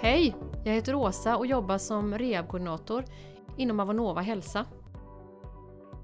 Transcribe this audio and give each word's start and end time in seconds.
Hej! 0.00 0.36
Jag 0.64 0.72
heter 0.72 0.94
Åsa 0.94 1.36
och 1.36 1.46
jobbar 1.46 1.78
som 1.78 2.18
rehabkoordinator 2.18 3.04
inom 3.56 3.80
Avonova 3.80 4.20
Hälsa. 4.20 4.64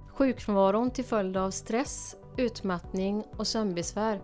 Sjukfrånvaron 0.08 0.90
till 0.90 1.04
följd 1.04 1.36
av 1.36 1.50
stress, 1.50 2.16
utmattning 2.36 3.24
och 3.36 3.46
sömnbesvär, 3.46 4.20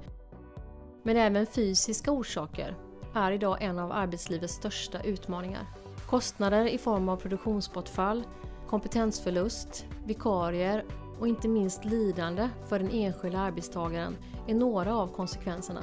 men 1.02 1.16
även 1.16 1.46
fysiska 1.46 2.12
orsaker, 2.12 2.76
är 3.14 3.32
idag 3.32 3.62
en 3.62 3.78
av 3.78 3.92
arbetslivets 3.92 4.54
största 4.54 5.02
utmaningar. 5.02 5.66
Kostnader 6.06 6.66
i 6.66 6.78
form 6.78 7.08
av 7.08 7.16
produktionsbortfall, 7.16 8.24
kompetensförlust, 8.68 9.86
vikarier 10.06 10.84
och 11.20 11.28
inte 11.28 11.48
minst 11.48 11.84
lidande 11.84 12.48
för 12.68 12.78
den 12.78 12.90
enskilda 12.90 13.38
arbetstagaren 13.38 14.16
är 14.46 14.54
några 14.54 14.96
av 14.96 15.08
konsekvenserna. 15.08 15.80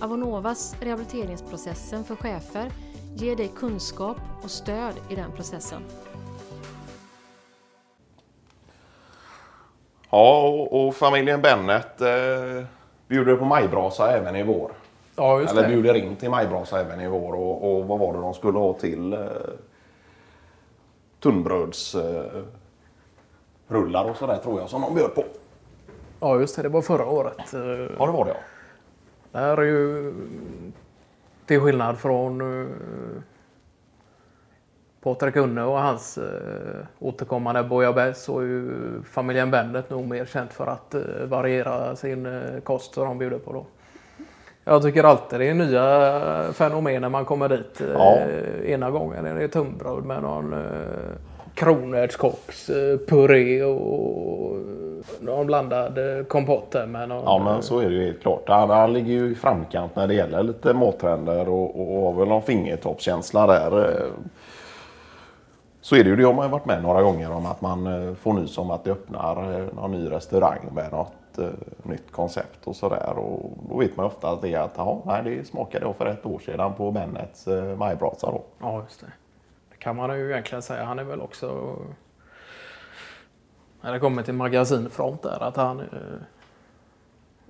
Avonovas 0.00 0.76
rehabiliteringsprocessen 0.80 2.04
för 2.04 2.16
chefer 2.16 2.72
ger 3.16 3.36
dig 3.36 3.48
kunskap 3.56 4.16
och 4.42 4.50
stöd 4.50 4.94
i 5.08 5.14
den 5.14 5.32
processen. 5.32 5.82
Ja, 10.10 10.48
och, 10.48 10.86
och 10.86 10.94
familjen 10.94 11.42
Bennet 11.42 12.00
eh, 12.00 12.64
bjuder 13.08 13.36
på 13.36 13.44
majbrasa 13.44 14.10
även 14.10 14.36
i 14.36 14.42
vår. 14.42 14.72
Ja, 15.16 15.40
just 15.40 15.52
Eller 15.52 15.62
det. 15.62 15.68
bjuder 15.68 15.94
in 15.94 16.16
till 16.16 16.30
majbrasa 16.30 16.80
även 16.80 17.00
i 17.00 17.08
vår. 17.08 17.34
Och, 17.34 17.76
och 17.76 17.86
vad 17.86 17.98
var 17.98 18.12
det 18.12 18.20
de 18.20 18.34
skulle 18.34 18.58
ha 18.58 18.72
till? 18.72 19.12
Eh, 19.12 19.18
tunnbröds... 21.20 21.94
Eh, 21.94 22.42
rullar 23.68 24.10
och 24.10 24.16
sådär 24.16 24.36
tror 24.36 24.60
jag 24.60 24.68
som 24.68 24.80
de 24.82 24.94
bjöd 24.94 25.14
på. 25.14 25.24
Ja, 26.20 26.40
just 26.40 26.56
det. 26.56 26.62
Det 26.62 26.68
var 26.68 26.82
förra 26.82 27.06
året. 27.06 27.36
Ja, 27.52 28.06
det 28.06 28.12
var 28.12 28.24
det 28.24 28.30
ja. 28.30 28.36
Det 29.32 29.38
här 29.38 29.56
är 29.56 29.62
ju 29.62 30.14
till 31.46 31.60
skillnad 31.60 31.98
från 31.98 32.40
uh, 32.40 32.68
Patrik 35.02 35.36
Unne 35.36 35.62
och 35.62 35.78
hans 35.78 36.18
uh, 36.18 36.24
återkommande 36.98 37.62
bouillabaisse 37.62 38.20
så 38.20 38.38
är 38.38 38.42
ju 38.42 38.72
familjen 39.10 39.50
Bennet 39.50 39.90
nog 39.90 40.08
mer 40.08 40.24
känt 40.24 40.52
för 40.52 40.66
att 40.66 40.94
uh, 40.94 41.26
variera 41.26 41.96
sin 41.96 42.26
uh, 42.26 42.60
kost 42.60 42.94
som 42.94 43.04
de 43.04 43.18
bjuder 43.18 43.38
på 43.38 43.52
då. 43.52 43.66
Jag 44.64 44.82
tycker 44.82 45.04
alltid 45.04 45.40
det 45.40 45.46
är 45.48 45.54
nya 45.54 46.52
fenomen 46.52 47.02
när 47.02 47.08
man 47.08 47.24
kommer 47.24 47.48
dit. 47.48 47.80
Uh, 47.80 47.88
Ja. 47.92 48.18
Ena 48.64 48.90
gången 48.90 49.26
är 49.26 49.34
det 49.34 49.48
tunnbröd 49.48 50.04
med 50.04 50.22
någon 50.22 50.54
uh, 50.54 50.60
kronärtskocks 51.54 52.70
uh, 52.70 52.98
puré 52.98 53.62
och 53.64 54.33
blandad 55.46 55.98
uh, 55.98 56.24
kompott 56.24 56.70
där 56.70 56.86
med 56.86 57.08
någon, 57.08 57.24
Ja, 57.24 57.40
men 57.44 57.62
så 57.62 57.78
är 57.78 57.88
det 57.90 57.94
ju 57.94 58.04
helt 58.04 58.22
klart. 58.22 58.42
Han, 58.46 58.70
han 58.70 58.92
ligger 58.92 59.12
ju 59.12 59.30
i 59.32 59.34
framkant 59.34 59.96
när 59.96 60.06
det 60.06 60.14
gäller 60.14 60.42
lite 60.42 60.74
mattrender 60.74 61.48
och, 61.48 61.80
och, 61.80 61.96
och 61.96 62.02
har 62.02 62.18
väl 62.20 62.28
någon 62.28 62.42
fingertoppskänsla 62.42 63.46
där. 63.46 63.84
eh. 63.90 64.06
Så 65.80 65.96
är 65.96 66.04
det 66.04 66.10
ju. 66.10 66.16
Det 66.16 66.24
har 66.24 66.32
man 66.32 66.46
ju 66.46 66.50
varit 66.50 66.66
med 66.66 66.82
några 66.82 67.02
gånger 67.02 67.30
om 67.32 67.46
att 67.46 67.60
man 67.60 67.86
eh, 68.08 68.14
får 68.14 68.32
nys 68.32 68.58
om 68.58 68.70
att 68.70 68.84
det 68.84 68.90
öppnar 68.90 69.60
eh, 69.60 69.66
någon 69.74 69.90
ny 69.92 70.10
restaurang 70.10 70.60
med 70.72 70.92
något 70.92 71.38
eh, 71.38 71.46
nytt 71.82 72.12
koncept 72.12 72.66
och 72.66 72.76
sådär. 72.76 73.12
Och 73.18 73.50
då 73.70 73.76
vet 73.78 73.96
man 73.96 74.06
ofta 74.06 74.30
att 74.30 74.42
det 74.42 74.54
är 74.54 74.60
att 74.60 74.72
jaha, 74.76 74.98
nej, 75.04 75.22
det 75.24 75.44
smakade 75.46 75.86
jag 75.86 75.96
för 75.96 76.06
ett 76.06 76.26
år 76.26 76.38
sedan 76.38 76.72
på 76.74 76.90
Bennets 76.90 77.48
eh, 77.48 77.76
majbrasa 77.76 78.26
då. 78.30 78.42
Ja, 78.60 78.82
just 78.82 79.00
det. 79.00 79.06
Det 79.70 79.76
kan 79.76 79.96
man 79.96 80.18
ju 80.18 80.30
egentligen 80.30 80.62
säga. 80.62 80.84
Han 80.84 80.98
är 80.98 81.04
väl 81.04 81.20
också... 81.20 81.76
När 83.84 83.92
det 83.92 83.98
kommer 84.00 84.22
till 84.22 84.34
magasinfront 84.34 85.22
där, 85.22 85.42
att 85.42 85.56
han 85.56 85.80
eh, 85.80 85.86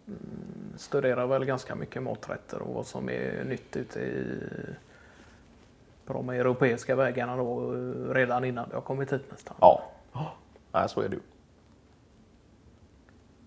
mm, 0.06 0.72
studerar 0.76 1.26
väl 1.26 1.44
ganska 1.44 1.74
mycket 1.74 2.02
maträtter 2.02 2.62
och 2.62 2.74
vad 2.74 2.86
som 2.86 3.08
är 3.08 3.44
nytt 3.44 3.76
ute 3.76 4.00
i 4.00 4.40
på 6.06 6.12
de 6.12 6.28
europeiska 6.28 6.96
vägarna 6.96 7.36
då 7.36 7.74
eh, 7.74 8.14
redan 8.14 8.44
innan 8.44 8.68
det 8.68 8.74
har 8.74 8.80
kommit 8.82 9.12
hit 9.12 9.24
nästan. 9.30 9.56
Ja, 9.60 9.82
nej, 10.72 10.88
så 10.88 11.00
är 11.00 11.08
det 11.08 11.14
ju. 11.16 11.22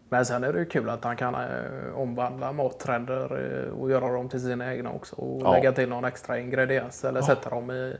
Men 0.09 0.25
sen 0.25 0.43
är 0.43 0.53
det 0.53 0.59
ju 0.59 0.65
kul 0.65 0.89
att 0.89 1.03
han 1.03 1.15
kan 1.17 1.35
eh, 1.35 1.95
omvandla 1.95 2.51
mattrender 2.51 3.63
eh, 3.67 3.79
och 3.79 3.91
göra 3.91 4.11
dem 4.13 4.29
till 4.29 4.41
sina 4.41 4.73
egna 4.73 4.91
också 4.91 5.15
och 5.15 5.41
Ja. 5.41 5.51
lägga 5.51 5.71
till 5.71 5.89
någon 5.89 6.05
extra 6.05 6.39
ingrediens 6.39 7.05
eller 7.05 7.21
sätta 7.21 7.49
dem 7.49 7.71
i 7.71 7.97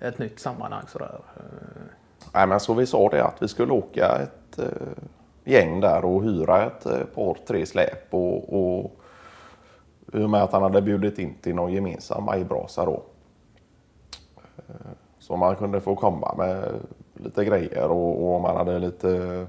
ett 0.00 0.18
nytt 0.18 0.40
sammanhang 0.40 0.84
sådär. 0.88 1.20
Nej, 2.34 2.46
men 2.46 2.60
så 2.60 2.74
vi 2.74 2.86
sa 2.86 3.08
det 3.08 3.24
att 3.24 3.42
vi 3.42 3.48
skulle 3.48 3.72
åka 3.72 4.18
ett 4.18 4.58
eh, 4.58 5.02
gäng 5.44 5.80
där 5.80 6.04
och 6.04 6.24
hyra 6.24 6.66
ett 6.66 6.86
eh, 6.86 7.04
par, 7.14 7.36
tre 7.46 7.66
släp. 7.66 8.14
Och, 8.14 8.54
och, 8.58 9.00
I 10.12 10.24
och 10.24 10.30
med 10.30 10.42
att 10.42 10.52
han 10.52 10.62
hade 10.62 10.82
bjudit 10.82 11.18
in 11.18 11.34
till 11.42 11.54
någon 11.54 11.72
gemensam 11.72 12.24
majbrasa 12.24 12.84
då. 12.84 13.02
Eh, 14.56 14.74
så 15.18 15.36
man 15.36 15.56
kunde 15.56 15.80
få 15.80 15.96
komma 15.96 16.34
med 16.38 16.74
lite 17.14 17.44
grejer 17.44 17.88
och, 17.88 18.22
och 18.22 18.34
om 18.34 18.42
man 18.42 18.56
hade 18.56 18.78
lite 18.78 19.46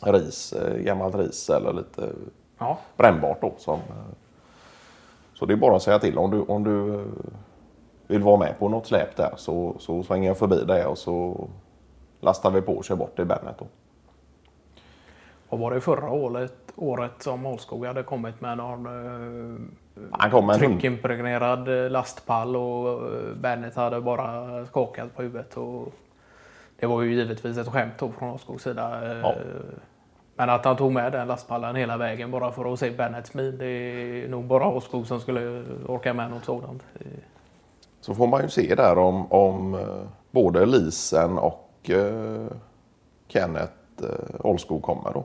ris, 0.00 0.52
eh, 0.52 0.78
gammalt 0.78 1.14
ris 1.14 1.50
eller 1.50 1.72
lite 1.72 2.08
Ja, 2.58 2.78
brännbart 2.96 3.40
då. 3.40 3.52
Som, 3.58 3.74
eh, 3.74 4.14
så 5.34 5.46
det 5.46 5.52
är 5.52 5.56
bara 5.56 5.76
att 5.76 5.82
säga 5.82 5.98
till 5.98 6.18
om 6.18 6.30
du, 6.30 6.40
om 6.40 6.64
du 6.64 6.94
eh, 6.94 7.06
vill 8.08 8.22
vara 8.22 8.36
med 8.36 8.58
på 8.58 8.68
något 8.68 8.86
släp 8.86 9.16
där 9.16 9.32
så, 9.36 9.76
så 9.78 10.02
svänger 10.02 10.28
jag 10.28 10.38
förbi 10.38 10.64
det 10.64 10.86
och 10.86 10.98
så 10.98 11.48
lastar 12.20 12.50
vi 12.50 12.62
på 12.62 12.72
och 12.72 12.84
kör 12.84 12.96
bort 12.96 13.16
till 13.16 13.24
Bennet 13.24 13.54
då. 13.58 13.66
och 15.48 15.58
var 15.58 15.70
det 15.70 15.80
förra 15.80 16.10
året, 16.10 16.54
året 16.76 17.22
som 17.22 17.46
Ålskog 17.46 17.86
hade 17.86 18.02
kommit 18.02 18.40
med 18.40 18.56
någon 18.56 18.86
eh, 18.86 20.58
tryckimpregnerad 20.58 21.84
eh, 21.84 21.90
lastpall 21.90 22.56
och 22.56 22.88
eh, 23.06 23.34
Bennet 23.40 23.74
hade 23.76 24.00
bara 24.00 24.66
skakat 24.66 25.16
på 25.16 25.22
huvudet. 25.22 25.56
Och 25.56 25.92
det 26.80 26.86
var 26.86 27.02
ju 27.02 27.14
givetvis 27.14 27.58
ett 27.58 27.68
skämt 27.68 27.92
då 27.98 28.10
från 28.12 28.30
Ålskogs 28.30 28.62
sida. 28.62 29.10
eh, 29.12 29.18
Ja. 29.18 29.34
Men 30.36 30.50
att 30.50 30.64
han 30.64 30.76
tog 30.76 30.92
med 30.92 31.12
den 31.12 31.28
lastpallen 31.28 31.76
hela 31.76 31.96
vägen 31.96 32.30
bara 32.30 32.52
för 32.52 32.72
att 32.72 32.78
se 32.78 32.90
Bennets 32.90 33.34
min. 33.34 33.58
Det 33.58 33.66
är 33.66 34.28
nog 34.28 34.44
bara 34.44 34.66
Ålskog 34.68 35.06
som 35.06 35.20
skulle 35.20 35.64
orka 35.86 36.14
med 36.14 36.30
något 36.30 36.44
sådant. 36.44 36.82
Så 38.08 38.14
får 38.14 38.26
man 38.26 38.42
ju 38.42 38.48
se 38.48 38.74
där 38.74 38.98
om, 38.98 39.32
om 39.32 39.74
eh, 39.74 40.02
både 40.30 40.66
Lisen 40.66 41.38
och 41.38 41.90
eh, 41.90 42.46
Kenneth 43.26 43.72
eh, 44.02 44.40
Olskog 44.46 44.82
kommer 44.82 45.12
då. 45.12 45.24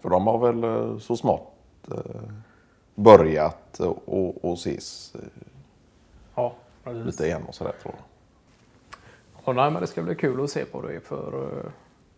För 0.00 0.08
de 0.08 0.26
har 0.26 0.38
väl 0.38 0.64
eh, 0.64 0.98
så 0.98 1.16
smått 1.16 1.52
eh, 1.90 2.22
börjat 2.94 3.80
och, 3.80 4.44
och 4.44 4.54
ses 4.54 5.14
Ja, 6.34 6.52
precis. 6.84 7.06
lite 7.06 7.26
igen 7.26 7.42
och 7.48 7.54
sådär 7.54 7.74
tror 7.82 7.94
jag. 7.96 8.04
Och 9.44 9.54
nej, 9.54 9.70
men 9.70 9.80
det 9.80 9.86
ska 9.86 10.02
bli 10.02 10.14
kul 10.14 10.44
att 10.44 10.50
se 10.50 10.64
på 10.64 10.82
det 10.82 11.00
för 11.00 11.62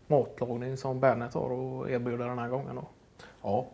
matlagning 0.06 0.76
som 0.76 1.00
Bennet 1.00 1.34
har 1.34 1.50
och 1.50 1.90
erbjuder 1.90 2.28
den 2.28 2.38
här 2.38 2.48
gången. 2.48 2.76
Då. 2.76 2.84
Ja, 3.42 3.66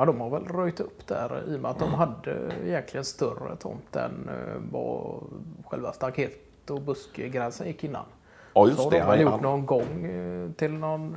Men 0.00 0.06
de 0.06 0.20
har 0.20 0.30
väl 0.30 0.44
röjt 0.44 0.80
upp 0.80 1.06
där 1.06 1.42
i 1.48 1.56
och 1.56 1.60
med 1.60 1.70
att 1.70 1.78
de 1.78 1.94
hade 1.94 2.52
egentligen 2.66 3.04
större 3.04 3.56
tomt 3.56 3.96
än 3.96 4.28
eh, 4.28 4.60
vad 4.72 5.22
själva 5.66 5.92
staket 5.92 6.70
och 6.70 6.80
buskgränsen 6.80 7.66
gick 7.66 7.84
innan. 7.84 8.04
ja 8.54 8.64
Så 8.64 8.68
just 8.68 8.80
har 8.80 8.90
det. 8.90 8.98
de 8.98 9.06
väl 9.06 9.20
gjort 9.20 9.40
någon 9.40 9.66
gång 9.66 10.04
eh, 10.04 10.50
till 10.50 10.72
någon 10.72 11.16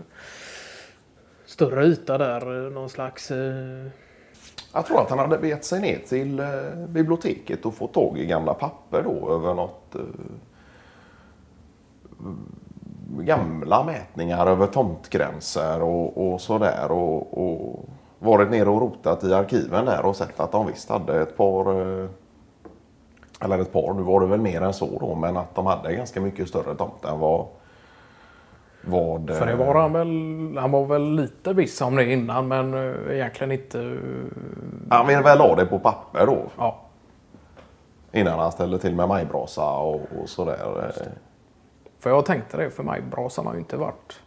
större 1.46 1.86
yta 1.86 2.18
där, 2.18 2.66
eh, 2.66 2.72
någon 2.72 2.90
slags... 2.90 3.32
Jag 4.74 4.86
tror 4.86 5.02
att 5.02 5.10
han 5.10 5.20
hade 5.20 5.38
begett 5.38 5.66
sig 5.66 5.82
ner 5.82 6.00
till 6.08 6.42
biblioteket 6.88 7.66
och 7.66 7.74
fått 7.74 7.94
tag 7.94 8.18
i 8.18 8.26
gamla 8.26 8.54
papper 8.54 9.04
då 9.04 9.32
över 9.34 9.54
något 9.54 9.96
gamla 13.18 13.84
mätningar 13.84 14.48
över 14.48 14.68
tomtgränser 14.68 15.82
och, 15.82 16.34
och 16.34 16.42
sådär 16.42 16.92
och, 16.92 17.38
och 17.44 17.90
varit 18.24 18.52
nere 18.52 18.70
och 18.70 18.82
rotat 18.82 19.24
i 19.24 19.34
arkiven 19.34 19.86
där 19.86 20.06
och 20.06 20.16
sett 20.16 20.40
att 20.40 20.52
de 20.52 20.68
visst 20.68 20.90
hade 20.90 21.22
ett 21.22 21.38
par 21.38 21.82
eh, 21.82 22.10
eller 23.42 23.60
ett 23.60 23.74
par, 23.74 23.94
nu 23.94 24.02
var 24.02 24.22
det 24.22 24.28
väl 24.28 24.42
mer 24.42 24.62
än 24.62 24.74
så 24.74 25.00
då, 25.00 25.16
men 25.16 25.38
att 25.38 25.56
de 25.56 25.66
hade 25.66 25.96
ganska 25.96 26.22
mycket 26.22 26.48
större 26.48 26.76
tomt 26.76 27.06
än 27.06 27.20
vad 27.20 27.48
vad... 28.86 29.30
För 29.38 29.46
det 29.46 29.52
eh, 29.52 29.58
var 29.58 29.76
han 29.76 29.94
väl, 29.94 30.58
han 30.58 30.72
var 30.72 30.86
väl 30.86 31.16
lite 31.16 31.54
viss 31.54 31.82
om 31.82 31.96
det 31.96 32.06
innan 32.14 32.48
men 32.48 32.74
eh, 32.74 33.16
egentligen 33.16 33.52
inte... 33.52 33.98
Han 34.90 35.08
ville 35.08 35.22
väl 35.22 35.40
ha 35.40 35.56
det 35.56 35.66
på 35.66 35.80
papper 35.80 36.26
då 36.26 36.44
Ja, 36.58 36.80
innan 38.12 38.40
han 38.40 38.52
ställde 38.52 38.80
till 38.80 38.96
med 38.96 39.08
majbrasa 39.08 39.72
och, 39.72 40.02
och 40.22 40.30
sådär. 40.30 40.92
För 42.00 42.10
jag 42.10 42.26
tänkte 42.26 42.58
det, 42.58 42.70
för 42.70 42.84
mig 42.84 43.02
brasan 43.02 43.46
har 43.46 43.54
ju 43.54 43.60
inte 43.60 43.78
varit... 43.78 44.20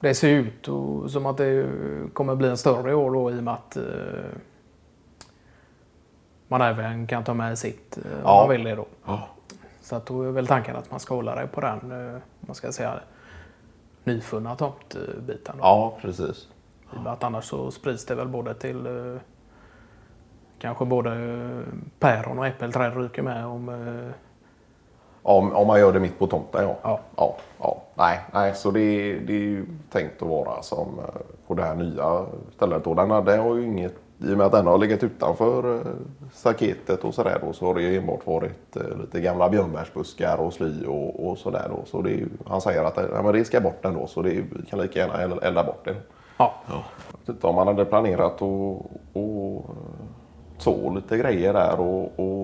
Det 0.00 0.14
ser 0.14 0.28
ut 0.28 0.68
och, 0.68 1.10
som 1.10 1.26
att 1.26 1.36
det 1.36 1.66
kommer 2.12 2.34
bli 2.34 2.48
en 2.48 2.56
större 2.56 2.94
år 2.94 3.10
då 3.10 3.30
i 3.30 3.38
och 3.38 3.44
med 3.44 3.54
att 3.54 3.76
eh, 3.76 3.82
man 6.48 6.60
även 6.60 7.06
kan 7.06 7.24
ta 7.24 7.34
med 7.34 7.58
sitt 7.58 7.98
eh, 7.98 8.12
om 8.12 8.20
Ja. 8.24 8.40
man 8.40 8.48
vill 8.50 8.64
det 8.64 8.74
då. 8.74 8.86
Ja. 9.06 9.28
Så 9.80 9.96
att 9.96 10.06
då 10.06 10.22
är 10.22 10.30
väl 10.30 10.46
tanken 10.46 10.76
att 10.76 10.90
man 10.90 11.00
ska 11.00 11.14
hålla 11.14 11.34
det 11.34 11.46
på 11.46 11.60
den, 11.60 11.92
eh, 12.08 12.14
om 12.14 12.20
man 12.40 12.54
ska 12.54 12.72
säga 12.72 13.00
nyfunna 14.04 14.56
tomtbiten. 14.56 15.54
då. 15.56 15.62
Ja, 15.62 15.98
precis. 16.00 16.48
I 16.94 16.96
och 16.96 17.02
med 17.02 17.12
att 17.12 17.24
annars 17.24 17.44
så 17.44 17.70
sprids 17.70 18.04
det 18.06 18.14
väl 18.14 18.28
både 18.28 18.54
till 18.54 18.86
eh, 18.86 19.20
kanske 20.58 20.84
både 20.84 21.10
päron 21.98 22.38
och 22.38 22.46
äppelträd 22.46 22.96
ryker 22.96 23.22
med 23.22 23.46
om... 23.46 23.68
Om, 25.22 25.52
om 25.52 25.66
man 25.66 25.80
gör 25.80 25.92
det 25.92 26.00
mitt 26.00 26.18
på 26.18 26.26
tomten 26.26 26.62
ja. 26.62 26.76
Ja. 26.82 27.00
ja, 27.16 27.36
ja. 27.58 27.76
Nej, 27.94 28.20
nej, 28.32 28.54
så 28.54 28.70
det, 28.70 28.80
det 29.18 29.32
är 29.32 29.38
ju 29.40 29.66
tänkt 29.92 30.22
att 30.22 30.28
vara 30.28 30.62
som 30.62 30.98
eh, 30.98 31.20
på 31.46 31.54
det 31.54 31.62
här 31.62 31.74
nya 31.74 32.26
stället. 32.56 32.86
Och 32.86 32.96
den 32.96 33.10
hade 33.10 33.36
har 33.36 33.54
ju 33.56 33.64
inget, 33.64 33.94
I 34.18 34.32
och 34.34 34.38
med 34.38 34.46
att 34.46 34.52
den 34.52 34.66
har 34.66 34.78
legat 34.78 35.02
utanför 35.02 35.74
eh, 35.76 35.80
staketet 36.32 37.04
och 37.04 37.14
sådär 37.14 37.38
då, 37.46 37.52
så 37.52 37.66
har 37.66 37.74
det 37.74 37.82
ju 37.82 37.96
enbart 37.98 38.26
varit 38.26 38.76
eh, 38.76 38.98
lite 39.00 39.20
gamla 39.20 39.48
björnbärsbuskar 39.48 40.36
och 40.40 40.52
sly 40.52 40.86
och, 40.86 41.28
och 41.28 41.38
sådär 41.38 41.66
då. 41.70 41.84
Så 41.86 42.02
det 42.02 42.10
är 42.10 42.16
ju, 42.16 42.28
han 42.46 42.60
säger 42.60 42.84
att 42.84 42.96
ja, 43.14 43.22
men 43.22 43.32
det 43.32 43.44
ska 43.44 43.60
bort 43.60 43.84
ändå 43.84 44.06
så 44.06 44.22
det 44.22 44.30
är, 44.30 44.44
vi 44.56 44.66
kan 44.70 44.78
lika 44.78 44.98
gärna 44.98 45.14
elda- 45.14 45.66
bort 45.66 45.84
det. 45.84 45.96
Ja. 46.36 46.54
Jag 46.66 46.74
vet 47.18 47.28
inte 47.28 47.46
om 47.46 47.54
man 47.54 47.66
hade 47.66 47.84
planerat 47.84 48.34
att 48.34 48.42
och 49.12 49.64
så 50.58 50.90
lite 50.94 51.16
grejer 51.18 51.52
där 51.52 51.80
och, 51.80 52.04
och 52.16 52.39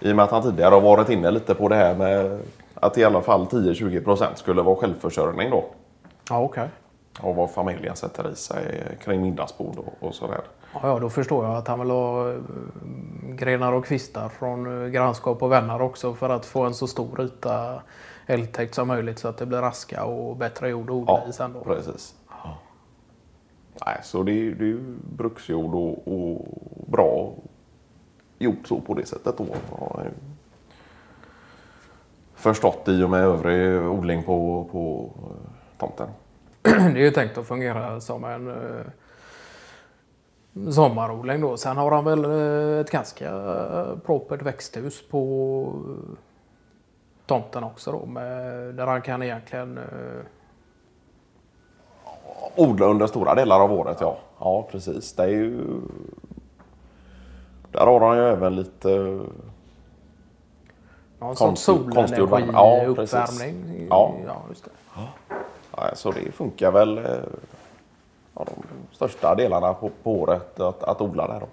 i 0.00 0.12
och 0.12 0.16
med 0.16 0.24
att 0.24 0.30
han 0.30 0.42
tidigare 0.42 0.74
har 0.74 0.80
varit 0.80 1.08
inne 1.08 1.30
lite 1.30 1.54
på 1.54 1.68
det 1.68 1.74
här 1.74 1.94
med 1.94 2.40
att 2.74 2.98
i 2.98 3.04
alla 3.04 3.22
fall 3.22 3.44
10-20% 3.46 4.34
skulle 4.34 4.62
vara 4.62 4.76
självförsörjning 4.76 5.50
då. 5.50 5.64
Ja, 6.30 6.40
okej. 6.42 6.68
Och 7.22 7.34
vad 7.36 7.50
familjen 7.50 7.96
sätter 7.96 8.30
i 8.32 8.36
sig 8.36 8.96
kring 9.04 9.22
middagsbord 9.22 9.78
och, 9.78 10.08
och 10.08 10.14
sådär. 10.14 10.40
Ja, 10.74 10.80
ja, 10.82 10.98
då 10.98 11.10
förstår 11.10 11.44
jag 11.46 11.56
att 11.56 11.68
han 11.68 11.80
vill 11.80 11.90
ha 11.90 12.30
eh, 12.30 12.36
grenar 13.28 13.72
och 13.72 13.84
kvistar 13.84 14.28
från 14.28 14.82
eh, 14.84 14.88
grannskap 14.88 15.42
och 15.42 15.52
vänner 15.52 15.82
också 15.82 16.14
för 16.14 16.28
att 16.28 16.46
få 16.46 16.62
en 16.62 16.74
så 16.74 16.86
stor 16.86 17.20
yta 17.20 17.82
älgtäckt 18.26 18.74
som 18.74 18.88
möjligt 18.88 19.18
så 19.18 19.28
att 19.28 19.38
det 19.38 19.46
blir 19.46 19.58
raska 19.58 20.04
och 20.04 20.36
bättre 20.36 20.68
jord 20.68 20.84
att 20.90 20.90
odla 20.96 21.12
Ja, 21.24 21.28
i 21.30 21.32
sen 21.32 21.52
då. 21.52 21.60
precis. 21.60 22.14
Nej, 23.86 23.98
så 24.02 24.22
det 24.22 24.32
är, 24.32 24.34
ju- 24.34 24.54
det 24.54 24.64
är 24.64 24.68
ju 24.68 24.96
bruksjord 25.16 25.74
och, 25.74 26.08
och 26.08 26.44
bra 26.88 27.32
gjort 28.40 28.68
så 28.68 28.80
på 28.80 28.94
det 28.94 29.06
sättet 29.06 29.38
då. 29.38 29.44
Ju 29.44 30.10
Förstått 32.34 32.88
i 32.88 33.02
och 33.02 33.10
med 33.10 33.20
övrig 33.20 33.82
odling 33.82 34.22
på, 34.22 34.68
på 34.72 35.10
eh, 35.16 35.78
tomten. 35.78 36.08
Det 36.62 37.00
är 37.00 37.04
ju 37.04 37.10
tänkt 37.10 37.38
att 37.38 37.46
fungera 37.46 38.00
som 38.00 38.24
en 38.24 38.48
eh, 38.48 38.86
sommarodling 40.72 41.40
då. 41.40 41.56
Sen 41.56 41.76
har 41.76 41.90
han 41.90 42.04
väl 42.04 42.24
eh, 42.24 42.80
ett 42.80 42.90
ganska 42.90 43.28
eh, 43.28 43.98
propert 44.06 44.42
växthus 44.42 45.08
på 45.08 45.72
eh, 45.88 46.18
tomten 47.26 47.64
också 47.64 47.92
då. 47.92 48.06
Med, 48.06 48.74
där 48.74 48.86
han 48.86 49.02
kan 49.02 49.22
egentligen 49.22 49.78
eh, 49.78 50.24
Odla 52.56 52.86
under 52.86 53.06
stora 53.06 53.34
delar 53.34 53.60
av 53.60 53.72
året, 53.72 53.96
ja. 54.00 54.18
Ja, 54.38 54.68
precis. 54.70 55.12
Det 55.12 55.22
är 55.22 55.28
ju... 55.28 55.60
Där 57.72 57.86
har 57.86 58.00
han 58.00 58.16
ju 58.16 58.22
även 58.24 58.56
lite... 58.56 59.20
Konst- 61.18 61.38
sorts 61.38 61.94
konstgjord 61.94 62.28
solenergi. 62.28 62.52
Ja, 62.52 62.84
uppvärmning. 62.86 63.86
Ja. 63.90 64.14
ja, 64.26 64.42
just 64.48 64.64
det. 64.64 64.70
Ja, 65.76 65.94
så 65.94 66.10
det 66.10 66.32
funkar 66.32 66.70
väl 66.72 66.98
eh, 66.98 67.04
ja, 68.34 68.44
de 68.44 68.52
största 68.92 69.34
delarna 69.34 69.74
på, 69.74 69.90
på 70.02 70.12
året 70.12 70.60
att, 70.60 70.82
att 70.82 71.00
odla 71.00 71.26
där. 71.26 71.40
Då. 71.40 71.46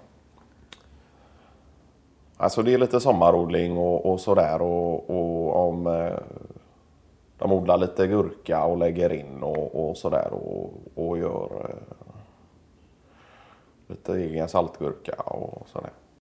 Alltså 2.36 2.62
det 2.62 2.74
är 2.74 2.78
lite 2.78 3.00
sommarodling 3.00 3.78
och, 3.78 4.12
och 4.12 4.20
sådär 4.20 4.62
och, 4.62 5.10
och 5.10 5.68
om 5.68 5.86
eh, 5.86 6.18
de 7.38 7.52
odlar 7.52 7.76
lite 7.78 8.06
gurka 8.06 8.64
och 8.64 8.78
lägger 8.78 9.12
in 9.12 9.42
och, 9.42 9.88
och 9.88 9.96
sådär 9.96 10.28
och, 10.32 10.72
och 10.94 11.18
gör 11.18 11.50
eh, 11.68 11.94
lite 13.86 14.12
egen 14.12 14.48
saltgurka 14.48 15.14
och 15.14 15.68
sådär. 15.68 15.90